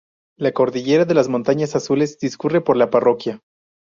[0.35, 3.39] La cordillera de las montañas azules discurre por la parroquia.